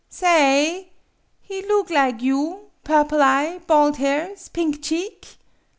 "Sa 0.19 0.25
ayJ 0.35 0.87
He 1.41 1.61
loog 1.61 1.91
lig 1.91 2.23
you 2.23 2.71
purple 2.83 3.21
eye, 3.21 3.59
bald 3.67 3.97
hairs, 3.97 4.49
pink 4.49 4.81
cheek 4.81 5.27